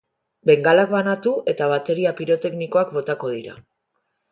[0.49, 3.57] Bengalak banatu eta bateria piroteknikoak botako dira.